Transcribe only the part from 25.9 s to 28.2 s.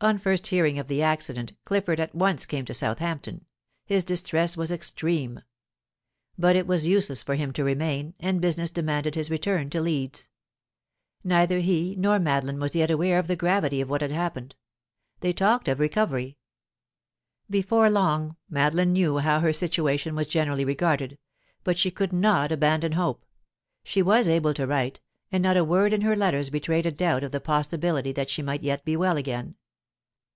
in her letters betrayed a doubt of the possibility